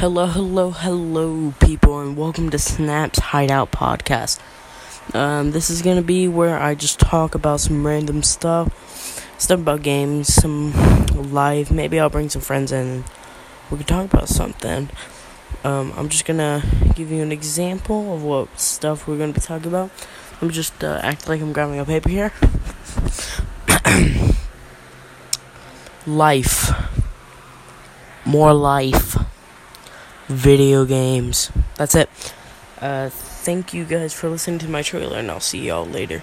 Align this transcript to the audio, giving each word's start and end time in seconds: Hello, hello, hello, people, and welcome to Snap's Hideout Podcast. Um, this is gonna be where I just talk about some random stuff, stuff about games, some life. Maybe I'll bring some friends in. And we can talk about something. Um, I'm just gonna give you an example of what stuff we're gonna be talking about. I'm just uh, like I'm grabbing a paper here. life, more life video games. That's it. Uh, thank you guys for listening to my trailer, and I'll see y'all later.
Hello, 0.00 0.24
hello, 0.24 0.70
hello, 0.70 1.52
people, 1.60 2.00
and 2.00 2.16
welcome 2.16 2.48
to 2.48 2.58
Snap's 2.58 3.18
Hideout 3.18 3.70
Podcast. 3.70 4.40
Um, 5.14 5.50
this 5.50 5.68
is 5.68 5.82
gonna 5.82 6.00
be 6.00 6.26
where 6.26 6.58
I 6.58 6.74
just 6.74 6.98
talk 6.98 7.34
about 7.34 7.60
some 7.60 7.86
random 7.86 8.22
stuff, 8.22 8.72
stuff 9.38 9.60
about 9.60 9.82
games, 9.82 10.32
some 10.32 10.72
life. 11.30 11.70
Maybe 11.70 12.00
I'll 12.00 12.08
bring 12.08 12.30
some 12.30 12.40
friends 12.40 12.72
in. 12.72 12.86
And 12.86 13.04
we 13.70 13.76
can 13.76 13.86
talk 13.86 14.10
about 14.10 14.30
something. 14.30 14.88
Um, 15.64 15.92
I'm 15.94 16.08
just 16.08 16.24
gonna 16.24 16.62
give 16.94 17.12
you 17.12 17.22
an 17.22 17.30
example 17.30 18.14
of 18.14 18.22
what 18.22 18.58
stuff 18.58 19.06
we're 19.06 19.18
gonna 19.18 19.34
be 19.34 19.42
talking 19.42 19.68
about. 19.68 19.90
I'm 20.40 20.48
just 20.48 20.82
uh, 20.82 21.14
like 21.28 21.42
I'm 21.42 21.52
grabbing 21.52 21.78
a 21.78 21.84
paper 21.84 22.08
here. 22.08 22.32
life, 26.06 26.70
more 28.24 28.54
life 28.54 29.18
video 30.30 30.84
games. 30.84 31.50
That's 31.74 31.94
it. 31.94 32.08
Uh, 32.80 33.10
thank 33.10 33.74
you 33.74 33.84
guys 33.84 34.14
for 34.14 34.30
listening 34.30 34.58
to 34.60 34.68
my 34.68 34.82
trailer, 34.82 35.18
and 35.18 35.30
I'll 35.30 35.40
see 35.40 35.66
y'all 35.66 35.84
later. 35.84 36.22